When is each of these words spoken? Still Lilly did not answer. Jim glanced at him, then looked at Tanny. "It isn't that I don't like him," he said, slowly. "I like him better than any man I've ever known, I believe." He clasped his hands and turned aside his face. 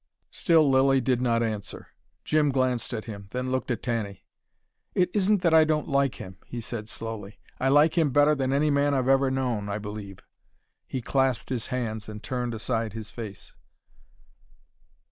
Still 0.31 0.67
Lilly 0.67 0.99
did 0.99 1.21
not 1.21 1.43
answer. 1.43 1.89
Jim 2.25 2.49
glanced 2.49 2.91
at 2.91 3.05
him, 3.05 3.27
then 3.29 3.51
looked 3.51 3.69
at 3.69 3.83
Tanny. 3.83 4.25
"It 4.95 5.11
isn't 5.13 5.43
that 5.43 5.53
I 5.53 5.63
don't 5.63 5.87
like 5.87 6.15
him," 6.15 6.37
he 6.47 6.59
said, 6.59 6.89
slowly. 6.89 7.39
"I 7.59 7.69
like 7.69 7.99
him 7.99 8.09
better 8.09 8.33
than 8.33 8.51
any 8.51 8.71
man 8.71 8.95
I've 8.95 9.07
ever 9.07 9.29
known, 9.29 9.69
I 9.69 9.77
believe." 9.77 10.17
He 10.87 11.03
clasped 11.03 11.49
his 11.49 11.67
hands 11.67 12.09
and 12.09 12.23
turned 12.23 12.55
aside 12.55 12.93
his 12.93 13.11
face. 13.11 13.53